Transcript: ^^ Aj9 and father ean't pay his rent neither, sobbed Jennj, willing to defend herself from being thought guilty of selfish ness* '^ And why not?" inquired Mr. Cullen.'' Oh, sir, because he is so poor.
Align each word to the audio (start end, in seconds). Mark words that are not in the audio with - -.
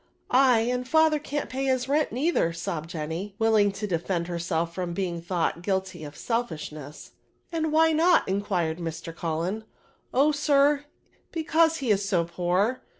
^^ 0.31 0.35
Aj9 0.35 0.73
and 0.73 0.87
father 0.87 1.19
ean't 1.31 1.47
pay 1.47 1.65
his 1.65 1.87
rent 1.87 2.11
neither, 2.11 2.51
sobbed 2.53 2.89
Jennj, 2.89 3.33
willing 3.37 3.71
to 3.73 3.85
defend 3.85 4.27
herself 4.29 4.73
from 4.73 4.95
being 4.95 5.21
thought 5.21 5.61
guilty 5.61 6.03
of 6.03 6.17
selfish 6.17 6.71
ness* 6.71 7.11
'^ 7.13 7.13
And 7.55 7.71
why 7.71 7.91
not?" 7.91 8.27
inquired 8.27 8.79
Mr. 8.79 9.15
Cullen.'' 9.15 9.63
Oh, 10.11 10.31
sir, 10.31 10.85
because 11.31 11.77
he 11.77 11.91
is 11.91 12.03
so 12.03 12.25
poor. 12.25 12.81